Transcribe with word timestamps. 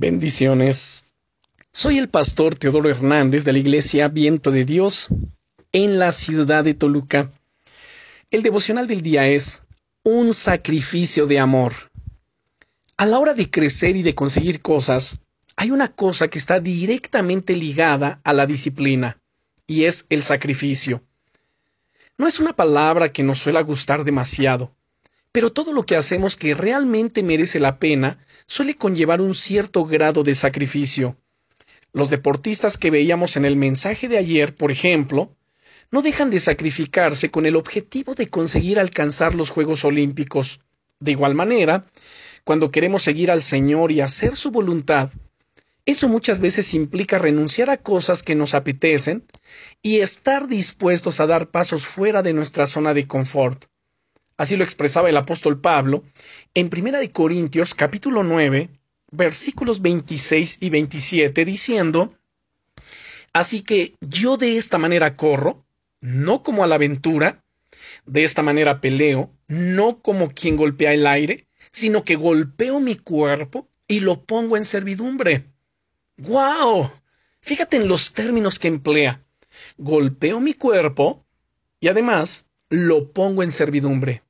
Bendiciones. 0.00 1.04
Soy 1.72 1.98
el 1.98 2.08
pastor 2.08 2.54
Teodoro 2.54 2.88
Hernández 2.88 3.44
de 3.44 3.52
la 3.52 3.58
iglesia 3.58 4.08
Viento 4.08 4.50
de 4.50 4.64
Dios 4.64 5.08
en 5.72 5.98
la 5.98 6.10
ciudad 6.12 6.64
de 6.64 6.72
Toluca. 6.72 7.30
El 8.30 8.42
devocional 8.42 8.86
del 8.86 9.02
día 9.02 9.28
es 9.28 9.60
un 10.02 10.32
sacrificio 10.32 11.26
de 11.26 11.38
amor. 11.38 11.74
A 12.96 13.04
la 13.04 13.18
hora 13.18 13.34
de 13.34 13.50
crecer 13.50 13.94
y 13.94 14.02
de 14.02 14.14
conseguir 14.14 14.62
cosas, 14.62 15.20
hay 15.54 15.70
una 15.70 15.88
cosa 15.88 16.28
que 16.28 16.38
está 16.38 16.60
directamente 16.60 17.54
ligada 17.54 18.22
a 18.24 18.32
la 18.32 18.46
disciplina, 18.46 19.18
y 19.66 19.84
es 19.84 20.06
el 20.08 20.22
sacrificio. 20.22 21.04
No 22.16 22.26
es 22.26 22.40
una 22.40 22.56
palabra 22.56 23.10
que 23.10 23.22
nos 23.22 23.36
suele 23.36 23.62
gustar 23.64 24.04
demasiado, 24.04 24.74
pero 25.32 25.50
todo 25.50 25.72
lo 25.72 25.84
que 25.84 25.96
hacemos 25.96 26.36
que 26.36 26.54
realmente 26.54 27.22
merece 27.22 27.60
la 27.60 27.78
pena 27.78 28.18
suele 28.46 28.74
conllevar 28.74 29.20
un 29.20 29.34
cierto 29.34 29.84
grado 29.84 30.22
de 30.22 30.34
sacrificio. 30.34 31.16
Los 31.92 32.10
deportistas 32.10 32.78
que 32.78 32.90
veíamos 32.90 33.36
en 33.36 33.44
el 33.44 33.56
mensaje 33.56 34.08
de 34.08 34.18
ayer, 34.18 34.54
por 34.54 34.70
ejemplo, 34.70 35.36
no 35.90 36.02
dejan 36.02 36.30
de 36.30 36.38
sacrificarse 36.38 37.30
con 37.30 37.46
el 37.46 37.56
objetivo 37.56 38.14
de 38.14 38.28
conseguir 38.28 38.78
alcanzar 38.78 39.34
los 39.34 39.50
Juegos 39.50 39.84
Olímpicos. 39.84 40.60
De 41.00 41.12
igual 41.12 41.34
manera, 41.34 41.84
cuando 42.44 42.70
queremos 42.70 43.02
seguir 43.02 43.30
al 43.30 43.42
Señor 43.42 43.90
y 43.90 44.00
hacer 44.00 44.36
su 44.36 44.50
voluntad, 44.50 45.10
eso 45.86 46.08
muchas 46.08 46.40
veces 46.40 46.74
implica 46.74 47.18
renunciar 47.18 47.70
a 47.70 47.76
cosas 47.78 48.22
que 48.22 48.36
nos 48.36 48.54
apetecen 48.54 49.24
y 49.82 49.98
estar 49.98 50.46
dispuestos 50.46 51.18
a 51.20 51.26
dar 51.26 51.50
pasos 51.50 51.86
fuera 51.86 52.22
de 52.22 52.32
nuestra 52.32 52.66
zona 52.66 52.94
de 52.94 53.06
confort. 53.06 53.69
Así 54.40 54.56
lo 54.56 54.64
expresaba 54.64 55.10
el 55.10 55.18
apóstol 55.18 55.60
Pablo 55.60 56.02
en 56.54 56.70
Primera 56.70 56.98
de 56.98 57.10
Corintios 57.10 57.74
capítulo 57.74 58.22
9, 58.22 58.70
versículos 59.12 59.82
26 59.82 60.56
y 60.60 60.70
27 60.70 61.44
diciendo, 61.44 62.14
Así 63.34 63.60
que 63.60 63.96
yo 64.00 64.38
de 64.38 64.56
esta 64.56 64.78
manera 64.78 65.14
corro, 65.14 65.66
no 66.00 66.42
como 66.42 66.64
a 66.64 66.66
la 66.66 66.76
aventura, 66.76 67.44
de 68.06 68.24
esta 68.24 68.42
manera 68.42 68.80
peleo, 68.80 69.30
no 69.46 70.00
como 70.00 70.30
quien 70.30 70.56
golpea 70.56 70.94
el 70.94 71.06
aire, 71.06 71.46
sino 71.70 72.02
que 72.02 72.16
golpeo 72.16 72.80
mi 72.80 72.96
cuerpo 72.96 73.68
y 73.86 74.00
lo 74.00 74.24
pongo 74.24 74.56
en 74.56 74.64
servidumbre. 74.64 75.44
¡Guau! 76.16 76.90
Fíjate 77.42 77.76
en 77.76 77.88
los 77.88 78.14
términos 78.14 78.58
que 78.58 78.68
emplea. 78.68 79.22
Golpeo 79.76 80.40
mi 80.40 80.54
cuerpo 80.54 81.26
y 81.78 81.88
además 81.88 82.46
lo 82.70 83.12
pongo 83.12 83.42
en 83.42 83.52
servidumbre. 83.52 84.22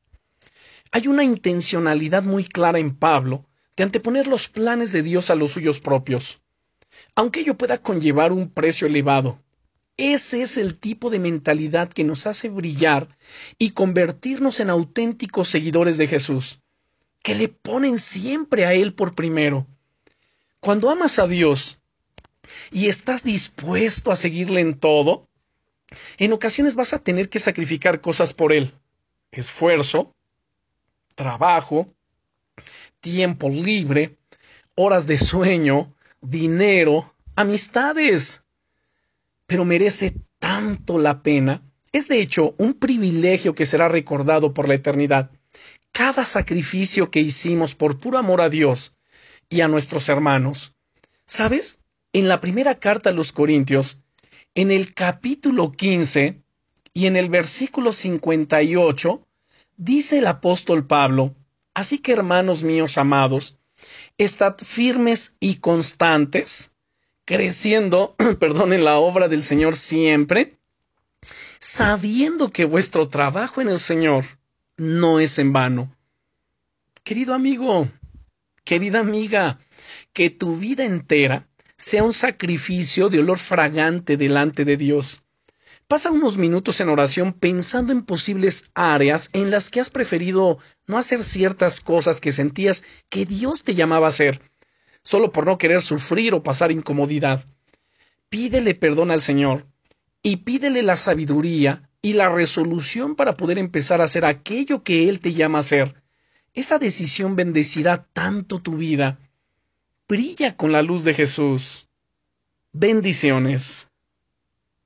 Hay 0.92 1.06
una 1.06 1.22
intencionalidad 1.22 2.24
muy 2.24 2.44
clara 2.44 2.78
en 2.78 2.96
Pablo 2.96 3.46
de 3.76 3.84
anteponer 3.84 4.26
los 4.26 4.48
planes 4.48 4.92
de 4.92 5.02
Dios 5.02 5.30
a 5.30 5.36
los 5.36 5.52
suyos 5.52 5.80
propios. 5.80 6.40
Aunque 7.14 7.40
ello 7.40 7.56
pueda 7.56 7.78
conllevar 7.78 8.32
un 8.32 8.50
precio 8.50 8.88
elevado, 8.88 9.40
ese 9.96 10.42
es 10.42 10.56
el 10.56 10.78
tipo 10.78 11.10
de 11.10 11.18
mentalidad 11.18 11.90
que 11.90 12.04
nos 12.04 12.26
hace 12.26 12.48
brillar 12.48 13.06
y 13.58 13.70
convertirnos 13.70 14.58
en 14.58 14.70
auténticos 14.70 15.48
seguidores 15.48 15.96
de 15.98 16.08
Jesús, 16.08 16.60
que 17.22 17.34
le 17.34 17.48
ponen 17.48 17.98
siempre 17.98 18.64
a 18.64 18.72
Él 18.72 18.94
por 18.94 19.14
primero. 19.14 19.66
Cuando 20.58 20.90
amas 20.90 21.18
a 21.18 21.26
Dios 21.26 21.78
y 22.72 22.88
estás 22.88 23.22
dispuesto 23.22 24.10
a 24.10 24.16
seguirle 24.16 24.60
en 24.60 24.78
todo, 24.78 25.28
en 26.18 26.32
ocasiones 26.32 26.74
vas 26.74 26.94
a 26.94 26.98
tener 26.98 27.28
que 27.28 27.38
sacrificar 27.38 28.00
cosas 28.00 28.34
por 28.34 28.52
Él. 28.52 28.72
Esfuerzo, 29.32 30.14
trabajo, 31.20 31.94
tiempo 33.00 33.50
libre, 33.50 34.16
horas 34.74 35.06
de 35.06 35.18
sueño, 35.18 35.94
dinero, 36.22 37.14
amistades. 37.36 38.42
Pero 39.44 39.66
merece 39.66 40.14
tanto 40.38 40.98
la 40.98 41.22
pena. 41.22 41.62
Es 41.92 42.08
de 42.08 42.22
hecho 42.22 42.54
un 42.56 42.72
privilegio 42.72 43.54
que 43.54 43.66
será 43.66 43.86
recordado 43.86 44.54
por 44.54 44.66
la 44.66 44.76
eternidad. 44.76 45.30
Cada 45.92 46.24
sacrificio 46.24 47.10
que 47.10 47.20
hicimos 47.20 47.74
por 47.74 47.98
puro 47.98 48.16
amor 48.16 48.40
a 48.40 48.48
Dios 48.48 48.96
y 49.50 49.60
a 49.60 49.68
nuestros 49.68 50.08
hermanos. 50.08 50.74
¿Sabes? 51.26 51.80
En 52.14 52.28
la 52.28 52.40
primera 52.40 52.76
carta 52.76 53.10
a 53.10 53.12
los 53.12 53.32
Corintios, 53.32 54.00
en 54.54 54.70
el 54.70 54.94
capítulo 54.94 55.70
15 55.70 56.40
y 56.94 57.04
en 57.04 57.16
el 57.16 57.28
versículo 57.28 57.92
58, 57.92 59.26
Dice 59.82 60.18
el 60.18 60.26
apóstol 60.26 60.86
Pablo, 60.86 61.34
Así 61.72 62.00
que 62.00 62.12
hermanos 62.12 62.62
míos 62.62 62.98
amados, 62.98 63.56
estad 64.18 64.56
firmes 64.58 65.36
y 65.40 65.54
constantes, 65.56 66.72
creciendo, 67.24 68.14
perdón, 68.38 68.74
en 68.74 68.84
la 68.84 68.98
obra 68.98 69.28
del 69.28 69.42
Señor 69.42 69.74
siempre, 69.74 70.58
sabiendo 71.60 72.50
que 72.50 72.66
vuestro 72.66 73.08
trabajo 73.08 73.62
en 73.62 73.70
el 73.70 73.80
Señor 73.80 74.26
no 74.76 75.18
es 75.18 75.38
en 75.38 75.54
vano. 75.54 75.96
Querido 77.02 77.32
amigo, 77.32 77.88
querida 78.64 79.00
amiga, 79.00 79.58
que 80.12 80.28
tu 80.28 80.56
vida 80.56 80.84
entera 80.84 81.48
sea 81.78 82.04
un 82.04 82.12
sacrificio 82.12 83.08
de 83.08 83.20
olor 83.20 83.38
fragante 83.38 84.18
delante 84.18 84.66
de 84.66 84.76
Dios. 84.76 85.22
Pasa 85.90 86.12
unos 86.12 86.38
minutos 86.38 86.80
en 86.80 86.88
oración 86.88 87.32
pensando 87.32 87.92
en 87.92 88.02
posibles 88.02 88.70
áreas 88.74 89.28
en 89.32 89.50
las 89.50 89.70
que 89.70 89.80
has 89.80 89.90
preferido 89.90 90.60
no 90.86 90.98
hacer 90.98 91.24
ciertas 91.24 91.80
cosas 91.80 92.20
que 92.20 92.30
sentías 92.30 92.84
que 93.08 93.26
Dios 93.26 93.64
te 93.64 93.74
llamaba 93.74 94.06
a 94.06 94.10
hacer, 94.10 94.40
solo 95.02 95.32
por 95.32 95.46
no 95.46 95.58
querer 95.58 95.82
sufrir 95.82 96.32
o 96.32 96.44
pasar 96.44 96.70
incomodidad. 96.70 97.44
Pídele 98.28 98.76
perdón 98.76 99.10
al 99.10 99.20
Señor 99.20 99.66
y 100.22 100.36
pídele 100.36 100.84
la 100.84 100.94
sabiduría 100.94 101.90
y 102.02 102.12
la 102.12 102.28
resolución 102.28 103.16
para 103.16 103.36
poder 103.36 103.58
empezar 103.58 104.00
a 104.00 104.04
hacer 104.04 104.24
aquello 104.24 104.84
que 104.84 105.08
Él 105.08 105.18
te 105.18 105.32
llama 105.32 105.58
a 105.58 105.62
hacer. 105.62 106.00
Esa 106.54 106.78
decisión 106.78 107.34
bendecirá 107.34 108.06
tanto 108.12 108.62
tu 108.62 108.76
vida. 108.76 109.18
Brilla 110.06 110.56
con 110.56 110.70
la 110.70 110.82
luz 110.82 111.02
de 111.02 111.14
Jesús. 111.14 111.88
Bendiciones. 112.70 113.89